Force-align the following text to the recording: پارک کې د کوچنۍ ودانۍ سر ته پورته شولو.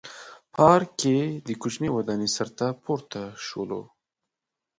پارک 0.55 0.89
کې 1.01 1.17
د 1.47 1.49
کوچنۍ 1.61 1.89
ودانۍ 1.91 2.29
سر 2.35 2.49
ته 2.57 2.67
پورته 2.83 3.21
شولو. 3.45 3.81